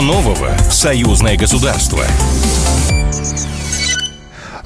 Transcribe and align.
Нового 0.00 0.56
в 0.68 0.72
союзное 0.72 1.36
государство? 1.36 2.04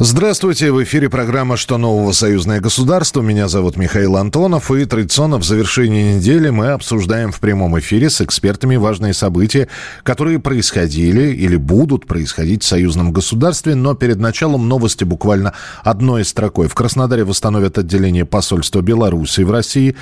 Здравствуйте, 0.03 0.73
в 0.73 0.83
эфире 0.83 1.11
программа 1.11 1.59
«Что 1.59 1.77
нового? 1.77 2.13
Союзное 2.13 2.59
государство». 2.59 3.21
Меня 3.21 3.49
зовут 3.49 3.77
Михаил 3.77 4.17
Антонов, 4.17 4.71
и 4.71 4.87
традиционно 4.87 5.37
в 5.37 5.45
завершении 5.45 6.15
недели 6.15 6.49
мы 6.49 6.69
обсуждаем 6.69 7.33
в 7.33 7.39
прямом 7.39 7.79
эфире 7.81 8.09
с 8.09 8.23
экспертами 8.23 8.77
важные 8.77 9.13
события, 9.13 9.69
которые 10.03 10.39
происходили 10.39 11.35
или 11.35 11.57
будут 11.57 12.07
происходить 12.07 12.63
в 12.63 12.67
союзном 12.67 13.13
государстве. 13.13 13.75
Но 13.75 13.93
перед 13.93 14.17
началом 14.17 14.71
новости 14.71 15.05
буквально 15.05 15.53
одной 15.85 16.25
строкой. 16.25 16.69
В 16.69 16.75
Краснодаре 16.75 17.25
восстановят 17.25 17.77
отделение 17.77 18.25
посольства 18.25 18.81
Беларуси 18.81 19.43
в 19.43 19.51
России. 19.51 19.97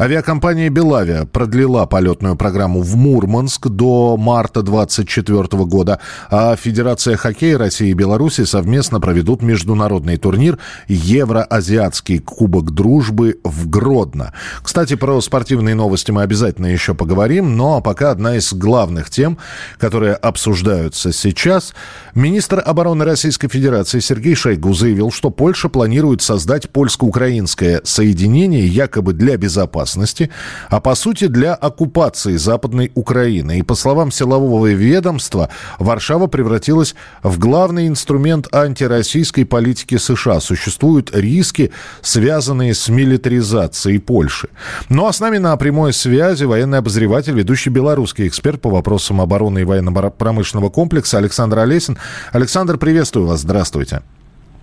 Авиакомпания 0.00 0.68
«Белавия» 0.68 1.26
продлила 1.26 1.86
полетную 1.86 2.34
программу 2.34 2.82
в 2.82 2.96
Мурманск 2.96 3.68
до 3.68 4.16
марта 4.16 4.62
2024 4.62 5.62
года, 5.62 6.00
а 6.28 6.56
Федерация 6.56 7.16
хоккея 7.16 7.56
России 7.56 7.90
и 7.90 7.94
Беларуси 7.94 8.42
совместно 8.42 8.98
проведут 8.98 9.43
международный 9.44 10.16
турнир 10.16 10.58
Евроазиатский 10.88 12.18
кубок 12.18 12.72
дружбы 12.72 13.38
в 13.44 13.68
Гродно. 13.68 14.32
Кстати, 14.62 14.96
про 14.96 15.20
спортивные 15.20 15.74
новости 15.74 16.10
мы 16.10 16.22
обязательно 16.22 16.66
еще 16.66 16.94
поговорим, 16.94 17.56
но 17.56 17.80
пока 17.80 18.10
одна 18.10 18.36
из 18.36 18.52
главных 18.52 19.10
тем, 19.10 19.38
которые 19.78 20.14
обсуждаются 20.14 21.12
сейчас. 21.12 21.74
Министр 22.14 22.62
обороны 22.64 23.04
Российской 23.04 23.48
Федерации 23.48 24.00
Сергей 24.00 24.34
Шойгу 24.34 24.72
заявил, 24.72 25.10
что 25.10 25.30
Польша 25.30 25.68
планирует 25.68 26.22
создать 26.22 26.70
польско-украинское 26.70 27.80
соединение 27.84 28.66
якобы 28.66 29.12
для 29.12 29.36
безопасности, 29.36 30.30
а 30.68 30.80
по 30.80 30.94
сути 30.94 31.26
для 31.26 31.54
оккупации 31.54 32.36
Западной 32.36 32.92
Украины. 32.94 33.58
И 33.58 33.62
по 33.62 33.74
словам 33.74 34.12
силового 34.12 34.72
ведомства, 34.72 35.50
Варшава 35.78 36.28
превратилась 36.28 36.94
в 37.22 37.38
главный 37.38 37.88
инструмент 37.88 38.46
антироссийской 38.54 39.33
российской 39.34 39.44
политики 39.44 39.98
США. 39.98 40.40
Существуют 40.40 41.10
риски, 41.14 41.70
связанные 42.02 42.74
с 42.74 42.88
милитаризацией 42.88 43.98
Польши. 43.98 44.48
Ну 44.88 45.06
а 45.06 45.12
с 45.12 45.20
нами 45.20 45.38
на 45.38 45.56
прямой 45.56 45.92
связи 45.92 46.44
военный 46.44 46.78
обозреватель, 46.78 47.34
ведущий 47.34 47.70
белорусский 47.70 48.26
эксперт 48.26 48.60
по 48.60 48.70
вопросам 48.70 49.20
обороны 49.20 49.60
и 49.60 49.64
военно-промышленного 49.64 50.70
комплекса 50.70 51.18
Александр 51.18 51.58
Олесин. 51.58 51.98
Александр, 52.32 52.78
приветствую 52.78 53.26
вас. 53.26 53.40
Здравствуйте. 53.40 54.02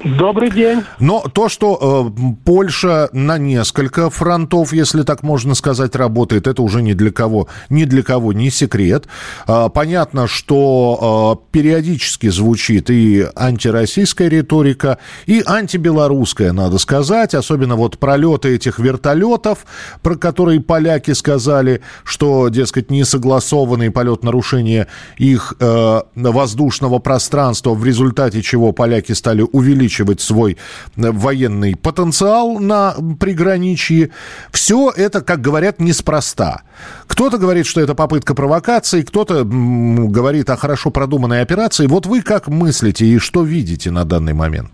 Добрый 0.03 0.49
день. 0.49 0.83
Но 0.99 1.23
то, 1.31 1.47
что 1.47 2.11
э, 2.17 2.23
Польша 2.43 3.09
на 3.11 3.37
несколько 3.37 4.09
фронтов, 4.09 4.73
если 4.73 5.03
так 5.03 5.21
можно 5.21 5.53
сказать, 5.53 5.95
работает, 5.95 6.47
это 6.47 6.63
уже 6.63 6.81
ни 6.81 6.93
для 6.93 7.11
кого, 7.11 7.47
ни 7.69 7.83
для 7.83 8.01
кого 8.01 8.33
не 8.33 8.49
секрет. 8.49 9.05
Э, 9.47 9.69
понятно, 9.71 10.27
что 10.27 11.39
э, 11.39 11.51
периодически 11.51 12.29
звучит 12.29 12.89
и 12.89 13.27
антироссийская 13.35 14.27
риторика, 14.27 14.97
и 15.27 15.43
антибелорусская, 15.45 16.51
надо 16.51 16.79
сказать, 16.79 17.35
особенно 17.35 17.75
вот 17.75 17.99
пролеты 17.99 18.55
этих 18.55 18.79
вертолетов, 18.79 19.65
про 20.01 20.15
которые 20.15 20.61
поляки 20.61 21.11
сказали, 21.11 21.81
что, 22.03 22.49
дескать, 22.49 22.89
несогласованный 22.89 23.91
полет 23.91 24.23
нарушения 24.23 24.87
их 25.17 25.53
э, 25.59 26.01
воздушного 26.15 26.97
пространства, 26.97 27.75
в 27.75 27.85
результате 27.85 28.41
чего 28.41 28.71
поляки 28.71 29.11
стали 29.11 29.43
увеличивать 29.43 29.90
увеличивать 29.91 30.21
свой 30.21 30.53
э, 30.53 31.11
военный 31.11 31.75
потенциал 31.75 32.59
на 32.59 32.95
приграничье. 33.19 34.11
Все 34.51 34.91
это, 34.95 35.21
как 35.21 35.41
говорят, 35.41 35.79
неспроста. 35.79 36.61
Кто-то 37.07 37.37
говорит, 37.37 37.65
что 37.65 37.81
это 37.81 37.95
попытка 37.95 38.33
провокации, 38.33 39.01
кто-то 39.01 39.43
говорит 39.43 40.49
о 40.49 40.55
хорошо 40.55 40.91
продуманной 40.91 41.41
операции. 41.41 41.87
Вот 41.87 42.05
вы 42.05 42.21
как 42.21 42.47
мыслите 42.47 43.05
и 43.05 43.19
что 43.19 43.43
видите 43.43 43.91
на 43.91 44.05
данный 44.05 44.33
момент? 44.33 44.71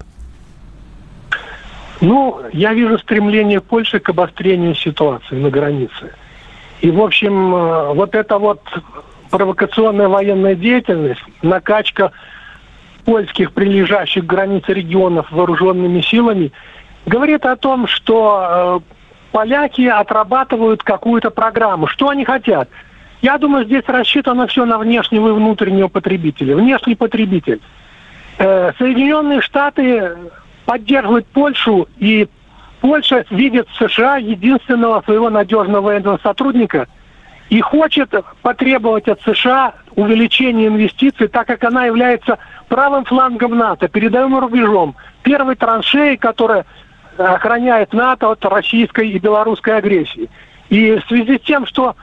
Ну, 2.00 2.42
я 2.54 2.74
вижу 2.74 3.00
стремление 3.00 3.60
Польши 3.60 4.00
к 4.00 4.10
обострению 4.10 4.76
ситуации 4.76 5.36
на 5.36 5.50
границе. 5.50 6.12
И, 6.82 6.92
в 6.92 7.02
общем, 7.02 7.56
э, 7.56 7.94
вот 7.94 8.14
эта 8.14 8.38
вот 8.38 8.62
провокационная 9.32 10.08
военная 10.08 10.56
деятельность, 10.56 11.24
накачка 11.42 12.12
польских 13.08 13.54
прилежащих 13.54 14.26
к 14.26 14.28
границе 14.28 14.74
регионов 14.74 15.32
вооруженными 15.32 16.02
силами, 16.02 16.52
говорит 17.06 17.46
о 17.46 17.56
том, 17.56 17.88
что 17.88 18.82
э, 18.84 18.94
поляки 19.32 19.88
отрабатывают 19.88 20.84
какую-то 20.84 21.30
программу. 21.30 21.88
Что 21.88 22.10
они 22.10 22.26
хотят? 22.26 22.68
Я 23.22 23.38
думаю, 23.38 23.64
здесь 23.64 23.86
рассчитано 23.88 24.46
все 24.48 24.66
на 24.66 24.78
внешнего 24.78 25.30
и 25.30 25.32
внутреннего 25.32 25.88
потребителя. 25.88 26.58
Внешний 26.58 26.96
потребитель. 26.96 27.62
Э, 28.40 28.74
Соединенные 28.78 29.40
Штаты 29.40 30.18
поддерживают 30.66 31.28
Польшу, 31.28 31.88
и 32.00 32.28
Польша 32.82 33.26
видит 33.30 33.70
в 33.70 33.88
США 33.88 34.18
единственного 34.18 35.02
своего 35.04 35.30
надежного 35.30 35.80
военного 35.80 36.20
сотрудника 36.22 36.88
и 37.50 37.62
хочет 37.62 38.14
потребовать 38.42 39.08
от 39.08 39.22
США 39.22 39.76
увеличения 39.98 40.68
инвестиций, 40.68 41.28
так 41.28 41.48
как 41.48 41.64
она 41.64 41.86
является 41.86 42.38
правым 42.70 43.04
флангом 43.04 43.58
НАТО, 43.58 43.88
передовым 43.88 44.38
рубежом, 44.40 44.96
первой 45.24 45.56
траншеей, 45.56 46.18
которая 46.18 46.66
охраняет 47.18 47.94
НАТО 47.94 48.30
от 48.30 48.46
российской 48.46 49.10
и 49.10 49.18
белорусской 49.18 49.76
агрессии. 49.78 50.30
И 50.70 51.00
в 51.00 51.08
связи 51.08 51.40
с 51.40 51.42
тем, 51.42 51.66
что 51.66 51.96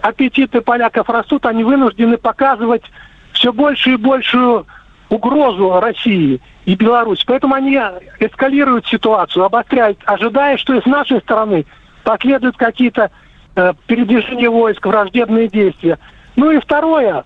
аппетиты 0.00 0.62
поляков 0.62 1.10
растут, 1.10 1.44
они 1.44 1.62
вынуждены 1.62 2.16
показывать 2.16 2.84
все 3.32 3.52
большую 3.52 3.98
и 3.98 4.00
большую 4.00 4.66
угрозу 5.10 5.78
России 5.78 6.40
и 6.64 6.74
Беларуси. 6.74 7.22
Поэтому 7.26 7.54
они 7.54 7.78
эскалируют 8.18 8.86
ситуацию, 8.86 9.44
обостряют, 9.44 9.98
ожидая, 10.06 10.56
что 10.56 10.74
и 10.74 10.80
с 10.80 10.86
нашей 10.86 11.20
стороны 11.20 11.66
последуют 12.02 12.56
какие-то 12.56 13.10
э, 13.56 13.74
передвижения 13.86 14.48
войск, 14.48 14.86
враждебные 14.86 15.48
действия. 15.48 15.98
Ну 16.36 16.50
и 16.50 16.58
второе, 16.58 17.24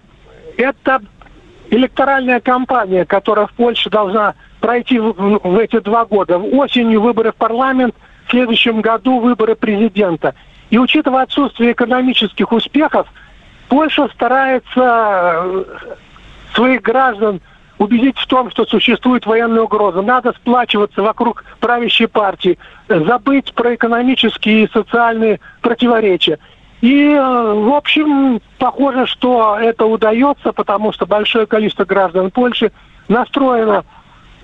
это 0.57 1.03
электоральная 1.71 2.41
кампания, 2.41 3.05
которая 3.05 3.47
в 3.47 3.53
Польше 3.53 3.91
должна 3.91 4.35
пройти 4.61 4.99
в, 4.99 5.13
в 5.13 5.59
эти 5.59 5.81
два 5.81 6.05
года. 6.05 6.39
Осенью 6.39 7.01
выборы 7.01 7.33
в 7.33 7.37
парламент, 7.37 7.95
в 8.27 8.31
следующем 8.31 8.81
году 8.81 9.21
выборы 9.21 9.55
президента. 9.55 10.35
И 10.71 10.79
учитывая 10.79 11.23
отсутствие 11.23 11.73
экономических 11.73 12.51
успехов, 12.53 13.07
Польша 13.69 14.09
старается 14.15 14.65
э, 14.77 15.65
своих 16.55 16.83
граждан 16.83 17.41
убедить 17.79 18.19
в 18.19 18.27
том, 18.27 18.51
что 18.51 18.65
существует 18.65 19.27
военная 19.27 19.63
угроза. 19.63 20.03
Надо 20.03 20.33
сплачиваться 20.33 21.03
вокруг 21.03 21.45
правящей 21.61 22.09
партии, 22.09 22.59
забыть 22.89 23.53
про 23.55 23.75
экономические 23.75 24.65
и 24.65 24.73
социальные 24.73 25.41
противоречия. 25.61 26.39
И, 26.87 27.03
э, 27.03 27.19
в 27.19 27.75
общем, 27.75 28.41
похоже, 28.61 29.07
что 29.07 29.59
это 29.61 29.87
удается, 29.87 30.53
потому 30.53 30.93
что 30.93 31.05
большое 31.05 31.45
количество 31.45 31.85
граждан 31.85 32.31
Польши 32.31 32.71
настроено 33.09 33.85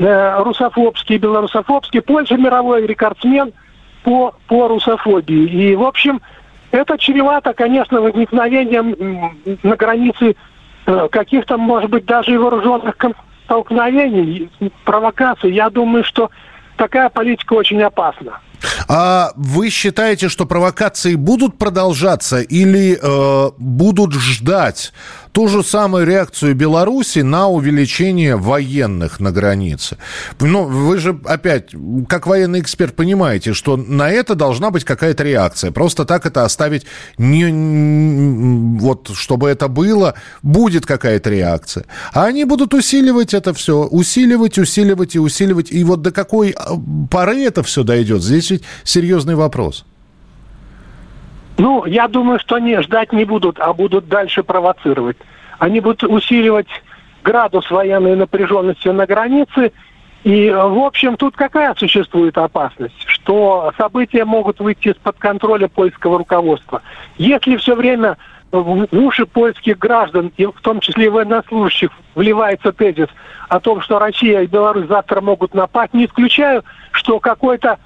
э, 0.01 0.43
русофобски 0.43 1.13
и 1.13 1.19
белорусофобски. 1.19 2.01
Польша 2.01 2.37
мировой 2.37 2.85
рекордсмен 2.85 3.53
по, 4.03 4.35
по 4.49 4.67
русофобии. 4.67 5.45
И, 5.51 5.77
в 5.77 5.85
общем, 5.85 6.21
это 6.73 6.99
чревато, 6.99 7.55
конечно, 7.55 8.01
возникновением 8.01 9.37
на 9.63 9.77
границе 9.77 10.35
э, 10.87 11.09
каких-то, 11.13 11.59
может 11.59 11.91
быть, 11.91 12.07
даже 12.07 12.35
и 12.35 12.39
вооруженных 12.39 12.97
столкновений, 13.45 14.51
провокаций. 14.85 15.53
Я 15.53 15.71
думаю, 15.71 16.03
что 16.03 16.29
такая 16.77 17.09
политика 17.09 17.53
очень 17.53 17.81
опасна. 17.85 18.41
А 18.89 19.33
вы 19.37 19.71
считаете, 19.71 20.28
что 20.28 20.47
провокации 20.47 21.15
будут 21.15 21.59
продолжаться 21.59 22.41
или 22.41 22.99
э, 23.00 23.50
будут 23.59 24.12
ждать 24.14 24.93
ту 25.32 25.49
же 25.49 25.64
самую 25.64 26.06
реакцию 26.06 26.55
Беларуси 26.55 27.20
на 27.20 27.49
увеличение 27.49 28.37
военных 28.37 29.19
на 29.20 29.32
границе? 29.32 29.97
Ну, 30.41 30.64
вы 30.64 30.99
же 30.99 31.19
опять, 31.25 31.70
как 32.09 32.26
военный 32.26 32.61
эксперт, 32.61 32.94
понимаете, 32.94 33.55
что 33.55 33.76
на 33.76 34.11
это 34.11 34.35
должна 34.35 34.70
быть 34.70 34.85
какая-то 34.85 35.25
реакция. 35.25 35.70
Просто 35.70 36.05
так 36.05 36.26
это 36.26 36.44
оставить 36.44 36.87
не... 37.19 38.79
Вот, 38.79 39.11
чтобы 39.14 39.49
это 39.49 39.69
было, 39.69 40.14
будет 40.43 40.87
какая-то 40.87 41.31
реакция. 41.31 41.85
А 42.12 42.26
они 42.26 42.44
будут 42.44 42.75
усиливать 42.75 43.35
это 43.35 43.55
все, 43.55 43.85
усиливать, 43.85 44.59
усиливать 44.59 45.14
и 45.14 45.19
усиливать. 45.19 45.73
И 45.73 45.82
вот 45.85 46.03
до 46.03 46.11
какой 46.11 46.50
а, 46.50 46.76
поры 47.11 47.43
это 47.44 47.62
все 47.62 47.82
дойдет? 47.82 48.23
Здесь 48.23 48.51
ведь 48.52 48.64
серьезный 48.84 49.34
вопрос. 49.34 49.84
Ну, 51.58 51.84
я 51.84 52.08
думаю, 52.08 52.38
что 52.38 52.56
они 52.56 52.76
ждать 52.78 53.12
не 53.12 53.25
будут, 53.25 53.58
а 53.60 53.72
будут 53.72 54.08
дальше 54.08 54.43
провоцировать. 54.43 55.16
Они 55.58 55.81
будут 55.81 56.02
усиливать 56.04 56.69
градус 57.22 57.70
военной 57.70 58.16
напряженности 58.16 58.88
на 58.88 59.06
границе. 59.06 59.72
И, 60.25 60.50
в 60.50 60.78
общем, 60.78 61.16
тут 61.16 61.37
какая 61.37 61.75
существует 61.75 62.38
опасность? 62.38 62.94
Что 63.06 63.72
события 63.76 64.25
могут 64.25 64.60
выйти 64.60 64.88
из-под 64.88 65.19
контроля 65.19 65.69
польского 65.69 66.19
руководства. 66.19 66.82
Если 67.19 67.56
все 67.56 67.75
время 67.75 68.16
в 68.50 68.87
уши 68.93 69.26
польских 69.26 69.78
граждан, 69.78 70.32
и 70.37 70.44
в 70.44 70.60
том 70.62 70.81
числе 70.81 71.06
и 71.06 71.08
военнослужащих, 71.08 71.90
вливается 72.14 72.72
тезис 72.72 73.08
о 73.49 73.60
том, 73.60 73.81
что 73.81 73.99
Россия 73.99 74.40
и 74.43 74.46
Беларусь 74.46 74.88
завтра 74.88 75.20
могут 75.20 75.54
напасть, 75.54 75.94
не 75.94 76.06
исключаю, 76.06 76.62
что 76.93 77.19
какой-то 77.19 77.78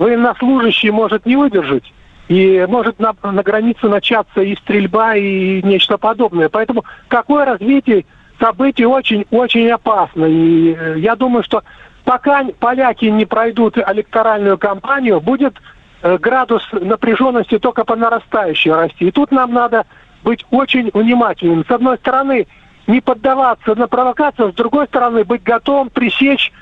военнослужащий 0.00 0.90
может 0.90 1.26
не 1.26 1.36
выдержать. 1.36 1.92
И 2.28 2.64
может 2.68 2.98
на, 2.98 3.14
на 3.22 3.42
границе 3.42 3.88
начаться 3.88 4.40
и 4.40 4.56
стрельба, 4.56 5.14
и 5.14 5.62
нечто 5.62 5.98
подобное. 5.98 6.48
Поэтому 6.48 6.84
такое 7.08 7.44
развитие 7.44 8.06
событий 8.40 8.86
очень-очень 8.86 9.68
опасно. 9.70 10.24
И 10.24 10.72
э, 10.72 10.94
я 10.98 11.16
думаю, 11.16 11.42
что 11.42 11.62
пока 12.04 12.44
поляки 12.58 13.04
не 13.06 13.26
пройдут 13.26 13.76
электоральную 13.76 14.56
кампанию, 14.56 15.20
будет 15.20 15.60
э, 16.02 16.16
градус 16.18 16.66
напряженности 16.72 17.58
только 17.58 17.84
по 17.84 17.94
нарастающей 17.94 18.72
расти. 18.72 19.08
И 19.08 19.10
тут 19.10 19.32
нам 19.32 19.52
надо 19.52 19.84
быть 20.22 20.46
очень 20.50 20.90
внимательным. 20.94 21.66
С 21.66 21.70
одной 21.70 21.98
стороны, 21.98 22.46
не 22.86 23.02
поддаваться 23.02 23.74
на 23.74 23.86
провокацию, 23.86 24.52
с 24.52 24.54
другой 24.54 24.86
стороны, 24.86 25.24
быть 25.24 25.42
готовым 25.42 25.90
пресечь 25.90 26.52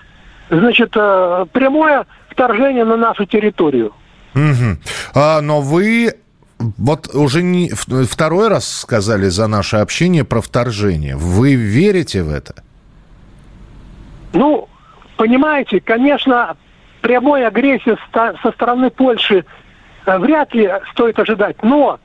значит, 0.50 0.92
э, 0.96 1.46
прямое 1.52 2.06
вторжение 2.38 2.84
на 2.84 2.96
нашу 2.96 3.26
территорию. 3.26 3.92
Угу. 4.34 4.78
А, 5.14 5.40
но 5.40 5.60
вы 5.60 6.14
вот 6.78 7.12
уже 7.12 7.42
не 7.42 7.70
второй 7.70 8.48
раз 8.48 8.80
сказали 8.80 9.26
за 9.26 9.48
наше 9.48 9.78
общение 9.78 10.24
про 10.24 10.40
вторжение. 10.40 11.16
Вы 11.16 11.54
верите 11.54 12.22
в 12.22 12.32
это? 12.32 12.54
Ну, 14.32 14.68
понимаете, 15.16 15.80
конечно, 15.80 16.56
прямой 17.00 17.44
агрессии 17.44 17.96
со 18.12 18.52
стороны 18.52 18.90
Польши 18.90 19.44
э, 20.06 20.18
вряд 20.18 20.54
ли 20.54 20.70
стоит 20.92 21.18
ожидать. 21.18 21.56
Но 21.62 21.98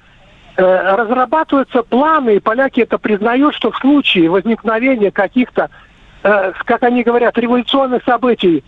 э, 0.55 0.95
разрабатываются 0.95 1.83
планы, 1.83 2.37
и 2.37 2.39
поляки 2.39 2.81
это 2.81 2.97
признают, 2.97 3.53
что 3.53 3.71
в 3.71 3.77
случае 3.77 4.31
возникновения 4.31 5.11
каких-то, 5.11 5.69
э, 6.23 6.53
как 6.65 6.81
они 6.81 7.03
говорят, 7.03 7.37
революционных 7.37 8.03
событий 8.03 8.63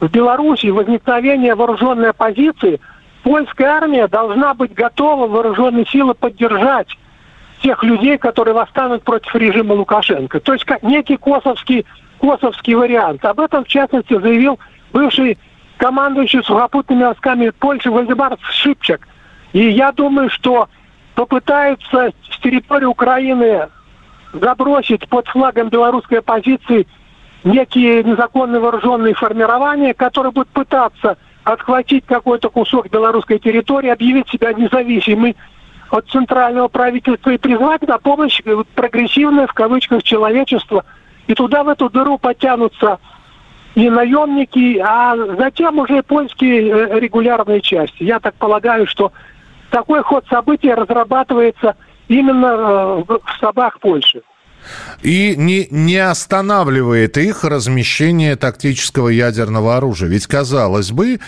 в 0.00 0.08
Беларуси, 0.10 0.66
возникновения 0.66 1.54
вооруженной 1.54 2.10
оппозиции– 2.10 2.80
польская 3.26 3.66
армия 3.66 4.06
должна 4.06 4.54
быть 4.54 4.72
готова 4.72 5.26
вооруженные 5.26 5.84
силы 5.86 6.14
поддержать 6.14 6.86
тех 7.60 7.82
людей, 7.82 8.18
которые 8.18 8.54
восстанут 8.54 9.02
против 9.02 9.34
режима 9.34 9.72
Лукашенко. 9.72 10.38
То 10.38 10.52
есть 10.52 10.64
как 10.64 10.84
некий 10.84 11.16
косовский, 11.16 11.84
косовский 12.20 12.74
вариант. 12.74 13.24
Об 13.24 13.40
этом, 13.40 13.64
в 13.64 13.66
частности, 13.66 14.16
заявил 14.16 14.60
бывший 14.92 15.38
командующий 15.76 16.40
сухопутными 16.44 17.02
войсками 17.02 17.50
Польши 17.50 17.90
Вальдемар 17.90 18.36
Шипчак. 18.42 19.08
И 19.52 19.70
я 19.70 19.90
думаю, 19.90 20.30
что 20.30 20.68
попытаются 21.16 22.12
с 22.30 22.38
территории 22.38 22.84
Украины 22.84 23.66
забросить 24.34 25.08
под 25.08 25.26
флагом 25.26 25.68
белорусской 25.68 26.20
оппозиции 26.20 26.86
некие 27.46 28.02
незаконные 28.02 28.60
вооруженные 28.60 29.14
формирования, 29.14 29.94
которые 29.94 30.32
будут 30.32 30.48
пытаться 30.48 31.16
отхватить 31.44 32.04
какой-то 32.04 32.50
кусок 32.50 32.90
белорусской 32.90 33.38
территории, 33.38 33.88
объявить 33.88 34.28
себя 34.28 34.52
независимой 34.52 35.36
от 35.90 36.08
центрального 36.08 36.66
правительства 36.66 37.30
и 37.30 37.38
призвать 37.38 37.82
на 37.82 37.98
помощь 37.98 38.42
э, 38.44 38.64
прогрессивное, 38.74 39.46
в 39.46 39.54
кавычках, 39.54 40.02
человечество. 40.02 40.84
И 41.28 41.34
туда, 41.34 41.62
в 41.62 41.68
эту 41.68 41.88
дыру 41.88 42.18
потянутся 42.18 42.98
не 43.76 43.90
наемники, 43.90 44.78
а 44.84 45.14
затем 45.38 45.78
уже 45.78 46.02
польские 46.02 46.68
э, 46.68 46.98
регулярные 46.98 47.60
части. 47.60 48.02
Я 48.02 48.18
так 48.18 48.34
полагаю, 48.34 48.88
что 48.88 49.12
такой 49.70 50.02
ход 50.02 50.26
событий 50.28 50.74
разрабатывается 50.74 51.76
именно 52.08 52.46
э, 52.46 53.04
в 53.06 53.38
собах 53.38 53.78
Польши 53.78 54.22
и 55.02 55.34
не, 55.36 55.68
не 55.70 55.98
останавливает 55.98 57.16
их 57.18 57.44
размещение 57.44 58.36
тактического 58.36 59.08
ядерного 59.08 59.76
оружия. 59.76 60.08
Ведь, 60.08 60.26
казалось 60.26 60.90
бы, 60.90 61.20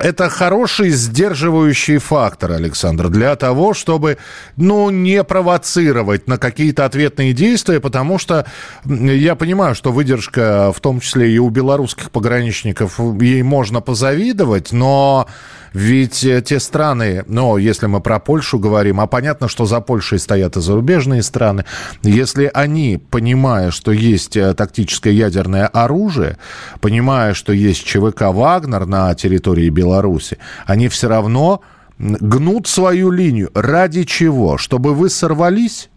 это 0.00 0.28
хороший 0.28 0.90
сдерживающий 0.90 1.98
фактор, 1.98 2.52
Александр, 2.52 3.08
для 3.08 3.36
того, 3.36 3.74
чтобы, 3.74 4.18
ну, 4.56 4.90
не 4.90 5.24
провоцировать 5.24 6.26
на 6.28 6.38
какие-то 6.38 6.84
ответные 6.84 7.32
действия, 7.32 7.80
потому 7.80 8.18
что 8.18 8.46
я 8.84 9.34
понимаю, 9.34 9.74
что 9.74 9.92
выдержка, 9.92 10.72
в 10.74 10.80
том 10.80 11.00
числе 11.00 11.32
и 11.32 11.38
у 11.38 11.48
белорусских 11.50 12.10
пограничников, 12.10 12.98
ей 13.20 13.42
можно 13.42 13.80
позавидовать, 13.80 14.72
но 14.72 15.26
ведь 15.72 16.24
э, 16.24 16.42
те 16.42 16.60
страны, 16.60 17.24
ну, 17.26 17.56
если 17.56 17.86
мы 17.86 18.00
про 18.00 18.18
Польшу 18.18 18.58
говорим, 18.58 19.00
а 19.00 19.06
понятно, 19.06 19.48
что 19.48 19.64
за 19.66 19.80
Польшей 19.80 20.18
стоят 20.18 20.56
и 20.56 20.60
зарубежные 20.60 21.22
страны, 21.22 21.64
если 22.02 22.50
они, 22.58 22.98
понимая, 23.10 23.70
что 23.70 23.92
есть 23.92 24.36
э, 24.36 24.52
тактическое 24.52 25.12
ядерное 25.12 25.68
оружие, 25.68 26.38
понимая, 26.80 27.32
что 27.34 27.52
есть 27.52 27.84
ЧВК 27.86 28.32
«Вагнер» 28.32 28.84
на 28.84 29.14
территории 29.14 29.68
Беларуси, 29.68 30.38
они 30.66 30.88
все 30.88 31.08
равно 31.08 31.60
гнут 31.98 32.66
свою 32.66 33.12
линию. 33.12 33.50
Ради 33.54 34.02
чего? 34.02 34.58
Чтобы 34.58 34.94
вы 34.94 35.08
сорвались? 35.08 35.88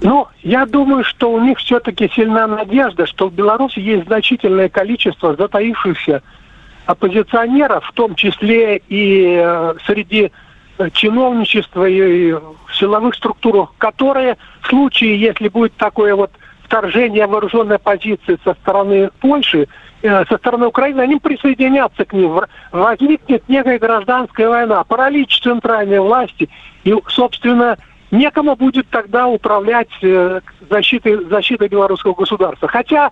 Ну, 0.00 0.26
я 0.42 0.66
думаю, 0.66 1.04
что 1.04 1.30
у 1.30 1.40
них 1.40 1.58
все-таки 1.58 2.10
сильна 2.12 2.48
надежда, 2.48 3.06
что 3.06 3.28
в 3.28 3.32
Беларуси 3.32 3.78
есть 3.78 4.06
значительное 4.06 4.68
количество 4.68 5.36
затаившихся 5.36 6.22
оппозиционеров, 6.86 7.84
в 7.84 7.92
том 7.92 8.16
числе 8.16 8.82
и 8.88 9.40
э, 9.40 9.74
среди 9.86 10.32
чиновничества 10.92 11.88
и 11.88 12.34
силовых 12.78 13.14
структур, 13.14 13.70
которые 13.78 14.36
случае, 14.66 15.18
если 15.18 15.48
будет 15.48 15.74
такое 15.76 16.14
вот 16.14 16.30
вторжение 16.64 17.26
вооруженной 17.26 17.78
позиции 17.78 18.38
со 18.44 18.54
стороны 18.54 19.10
Польши, 19.20 19.68
э, 20.02 20.24
со 20.26 20.36
стороны 20.36 20.66
Украины, 20.66 21.00
они 21.00 21.16
присоединятся 21.16 22.04
к 22.04 22.12
ним. 22.12 22.40
Возникнет 22.72 23.48
некая 23.48 23.78
гражданская 23.78 24.48
война, 24.48 24.84
паралич 24.84 25.40
центральной 25.40 26.00
власти, 26.00 26.48
и, 26.84 26.94
собственно, 27.08 27.78
некому 28.10 28.56
будет 28.56 28.88
тогда 28.90 29.26
управлять 29.26 29.88
э, 30.02 30.40
защитой, 30.68 31.24
защитой 31.28 31.68
белорусского 31.68 32.14
государства. 32.14 32.68
Хотя 32.68 33.10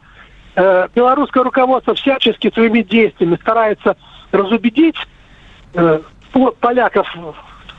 э, 0.57 0.89
белорусское 0.95 1.45
руководство 1.45 1.95
всячески 1.95 2.51
своими 2.53 2.83
действиями 2.83 3.37
старается 3.41 3.97
разубедить 4.33 4.97
э, 5.75 6.01
поляков 6.61 7.07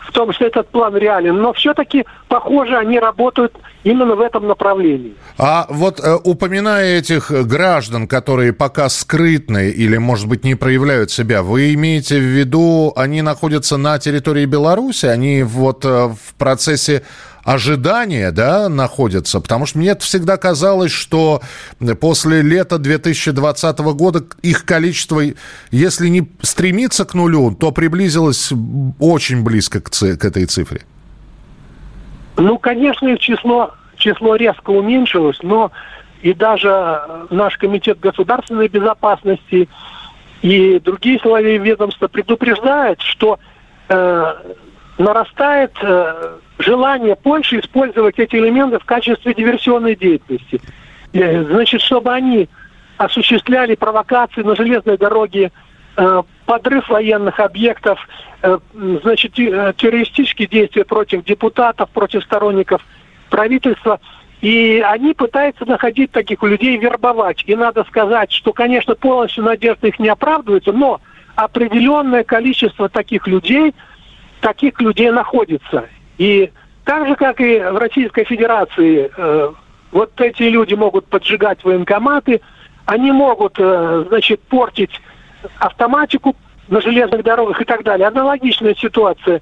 в 0.07 0.11
том, 0.11 0.31
что 0.33 0.45
этот 0.45 0.69
план 0.69 0.95
реален, 0.95 1.37
но 1.37 1.53
все-таки, 1.53 2.05
похоже, 2.27 2.77
они 2.77 2.99
работают 2.99 3.53
именно 3.83 4.15
в 4.15 4.21
этом 4.21 4.47
направлении. 4.47 5.13
А 5.37 5.65
вот 5.69 5.99
э, 5.99 6.17
упоминая 6.23 6.99
этих 6.99 7.31
граждан, 7.31 8.07
которые 8.07 8.53
пока 8.53 8.89
скрытны 8.89 9.69
или, 9.69 9.97
может 9.97 10.27
быть, 10.27 10.43
не 10.43 10.55
проявляют 10.55 11.11
себя, 11.11 11.43
вы 11.43 11.73
имеете 11.73 12.17
в 12.17 12.23
виду, 12.23 12.93
они 12.95 13.21
находятся 13.21 13.77
на 13.77 13.99
территории 13.99 14.45
Беларуси, 14.45 15.07
они 15.07 15.43
вот 15.43 15.85
э, 15.85 16.07
в 16.07 16.35
процессе 16.37 17.03
ожидания, 17.45 18.31
да, 18.31 18.67
находятся? 18.67 19.39
Потому 19.39 19.65
что 19.67 19.77
мне 19.77 19.95
всегда 19.95 20.35
казалось, 20.35 20.91
что 20.91 21.41
после 22.01 22.41
лета 22.41 22.79
2020 22.79 23.79
года 23.79 24.23
их 24.41 24.65
количество, 24.65 25.21
если 25.71 26.07
не 26.07 26.27
стремится 26.41 27.05
к 27.05 27.13
нулю, 27.13 27.55
то 27.55 27.71
приблизилось 27.71 28.51
очень 28.99 29.43
близко 29.43 29.79
к, 29.79 29.91
к 29.91 30.25
этой 30.25 30.45
цифре. 30.45 30.81
Ну, 32.37 32.57
конечно, 32.57 33.07
их 33.07 33.19
число, 33.19 33.75
число 33.95 34.35
резко 34.35 34.71
уменьшилось, 34.71 35.37
но 35.41 35.71
и 36.21 36.33
даже 36.33 36.99
наш 37.29 37.57
комитет 37.57 37.99
государственной 37.99 38.67
безопасности 38.67 39.69
и 40.41 40.79
другие 40.79 41.19
силовые 41.19 41.59
ведомства 41.59 42.07
предупреждают, 42.07 43.01
что 43.01 43.39
э, 43.87 44.33
нарастает 44.97 45.71
э, 45.81 46.37
желание 46.59 47.15
Польши 47.15 47.59
использовать 47.59 48.19
эти 48.19 48.35
элементы 48.35 48.79
в 48.79 48.85
качестве 48.85 49.33
диверсионной 49.33 49.95
деятельности. 49.95 50.61
Э, 51.13 51.43
значит, 51.43 51.81
чтобы 51.81 52.11
они 52.11 52.49
осуществляли 52.97 53.75
провокации 53.75 54.41
на 54.41 54.55
железной 54.55 54.97
дороге, 54.97 55.51
э, 55.97 56.23
подрыв 56.45 56.89
военных 56.89 57.39
объектов, 57.39 57.99
э, 58.41 58.59
значит, 59.03 59.33
террористические 59.33 60.47
действия 60.47 60.85
против 60.85 61.23
депутатов, 61.23 61.89
против 61.89 62.23
сторонников 62.23 62.85
правительства. 63.29 63.99
И 64.41 64.83
они 64.85 65.13
пытаются 65.13 65.65
находить 65.65 66.11
таких 66.11 66.43
людей, 66.43 66.77
вербовать. 66.77 67.43
И 67.47 67.55
надо 67.55 67.83
сказать, 67.85 68.31
что, 68.31 68.53
конечно, 68.53 68.95
полностью 68.95 69.43
надежды 69.43 69.87
их 69.87 69.99
не 69.99 70.09
оправдываются, 70.09 70.71
но 70.71 71.01
определенное 71.35 72.23
количество 72.23 72.87
таких 72.89 73.27
людей, 73.27 73.73
таких 74.41 74.79
людей 74.81 75.09
находится. 75.11 75.85
И 76.17 76.51
так 76.83 77.07
же, 77.07 77.15
как 77.15 77.41
и 77.41 77.59
в 77.59 77.77
Российской 77.77 78.25
Федерации, 78.25 79.11
э, 79.15 79.51
вот 79.91 80.11
эти 80.21 80.43
люди 80.43 80.73
могут 80.73 81.07
поджигать 81.07 81.63
военкоматы, 81.63 82.41
они 82.85 83.11
могут, 83.11 83.55
э, 83.57 84.05
значит, 84.07 84.41
портить 84.41 85.01
автоматику 85.59 86.35
на 86.67 86.81
железных 86.81 87.23
дорогах 87.23 87.61
и 87.61 87.65
так 87.65 87.83
далее. 87.83 88.07
Аналогичная 88.07 88.75
ситуация 88.75 89.41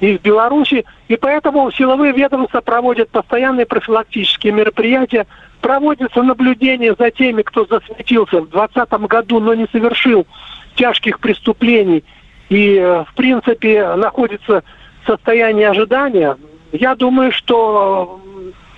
и 0.00 0.18
в 0.18 0.22
Беларуси. 0.22 0.84
И 1.08 1.16
поэтому 1.16 1.70
силовые 1.70 2.12
ведомства 2.12 2.60
проводят 2.60 3.10
постоянные 3.10 3.66
профилактические 3.66 4.52
мероприятия, 4.52 5.26
проводятся 5.60 6.22
наблюдения 6.22 6.94
за 6.98 7.10
теми, 7.10 7.42
кто 7.42 7.66
засветился 7.66 8.42
в 8.42 8.50
2020 8.50 8.92
году, 9.08 9.40
но 9.40 9.54
не 9.54 9.66
совершил 9.72 10.26
тяжких 10.74 11.18
преступлений 11.20 12.04
и, 12.48 12.76
э, 12.76 13.04
в 13.04 13.14
принципе, 13.14 13.94
находится 13.94 14.62
состоянии 15.06 15.64
ожидания. 15.64 16.36
Я 16.72 16.94
думаю, 16.94 17.32
что 17.32 18.20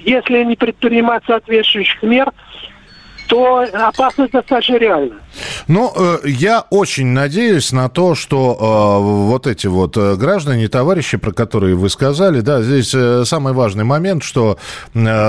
если 0.00 0.44
не 0.44 0.56
предпринимать 0.56 1.25
соответствующих 1.26 2.02
мер, 2.02 2.32
то 3.28 3.66
опасность 3.75 4.32
достаточно 4.32 4.76
реальна. 4.76 5.16
Ну, 5.68 5.92
э, 5.94 6.18
я 6.25 6.64
очень 6.70 7.08
надеюсь 7.08 7.73
на 7.73 7.90
то, 7.90 8.14
что 8.14 8.56
э, 8.58 9.28
вот 9.28 9.47
эти 9.47 9.66
вот 9.66 9.97
э, 9.97 10.16
граждане, 10.16 10.68
товарищи, 10.68 11.18
про 11.18 11.32
которые 11.32 11.76
вы 11.76 11.90
сказали, 11.90 12.40
да, 12.40 12.62
здесь 12.62 12.94
самый 13.28 13.52
важный 13.52 13.85
момент, 13.85 14.23
что, 14.23 14.56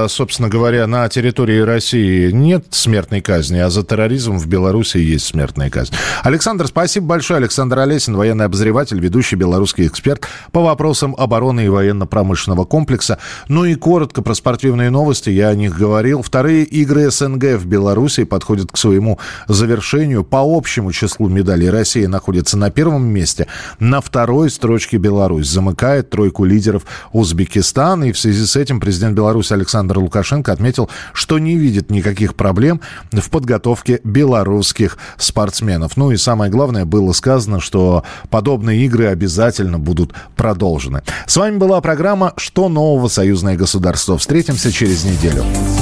собственно 0.07 0.47
говоря, 0.47 0.87
на 0.87 1.07
территории 1.09 1.59
России 1.59 2.31
нет 2.31 2.67
смертной 2.71 3.21
казни, 3.21 3.59
а 3.59 3.69
за 3.69 3.83
терроризм 3.83 4.37
в 4.37 4.47
Беларуси 4.47 4.97
есть 4.97 5.25
смертная 5.25 5.69
казнь. 5.69 5.93
Александр, 6.23 6.67
спасибо 6.67 7.07
большое. 7.07 7.37
Александр 7.37 7.79
Олесин, 7.79 8.15
военный 8.15 8.45
обозреватель, 8.45 8.99
ведущий 8.99 9.35
белорусский 9.35 9.87
эксперт 9.87 10.25
по 10.51 10.61
вопросам 10.61 11.15
обороны 11.17 11.65
и 11.65 11.69
военно-промышленного 11.69 12.63
комплекса. 12.63 13.19
Ну 13.49 13.65
и 13.65 13.75
коротко 13.75 14.21
про 14.21 14.33
спортивные 14.33 14.89
новости, 14.89 15.29
я 15.29 15.49
о 15.49 15.55
них 15.55 15.77
говорил. 15.77 16.21
Вторые 16.21 16.63
игры 16.63 17.11
СНГ 17.11 17.57
в 17.57 17.65
Беларуси 17.65 17.88
подходят 18.25 18.71
к 18.71 18.77
своему 18.77 19.19
завершению 19.47 20.23
по 20.23 20.39
общему 20.41 20.91
числу 20.91 21.29
медалей 21.29 21.69
Россия 21.69 22.07
находится 22.07 22.57
на 22.57 22.69
первом 22.69 23.05
месте. 23.05 23.47
На 23.79 24.01
второй 24.01 24.49
строчке 24.49 24.97
Беларусь. 24.97 25.47
Замыкает 25.47 26.09
тройку 26.09 26.45
лидеров 26.45 26.83
Узбекистан. 27.13 28.03
И 28.03 28.11
в 28.11 28.19
связи 28.19 28.45
с 28.45 28.55
этим 28.55 28.79
президент 28.79 29.15
Беларуси 29.15 29.53
Александр 29.53 29.99
Лукашенко 29.99 30.51
отметил, 30.51 30.89
что 31.13 31.39
не 31.39 31.57
видит 31.57 31.89
никаких 31.89 32.35
проблем 32.35 32.81
в 33.11 33.29
подготовке 33.29 34.01
белорусских 34.03 34.97
спортсменов. 35.17 35.97
Ну 35.97 36.11
и 36.11 36.17
самое 36.17 36.51
главное, 36.51 36.85
было 36.85 37.13
сказано, 37.13 37.59
что 37.59 38.03
подобные 38.29 38.85
игры 38.85 39.07
обязательно 39.07 39.79
будут 39.79 40.13
продолжены. 40.35 41.03
С 41.27 41.37
вами 41.37 41.57
была 41.57 41.81
программа 41.81 42.33
«Что 42.37 42.69
нового? 42.69 43.07
Союзное 43.07 43.55
государство». 43.55 44.17
Встретимся 44.17 44.71
через 44.71 45.03
неделю. 45.03 45.43